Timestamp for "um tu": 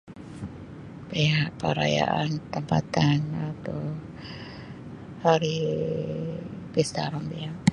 3.41-3.79